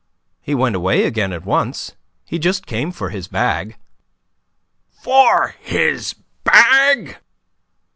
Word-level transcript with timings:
"He 0.41 0.55
went 0.55 0.75
away 0.75 1.03
again 1.03 1.31
at 1.31 1.45
once. 1.45 1.95
He 2.25 2.39
just 2.39 2.65
came 2.65 2.91
for 2.91 3.11
his 3.11 3.27
bag." 3.27 3.77
"For 4.89 5.53
his 5.61 6.15
bag!" 6.43 7.19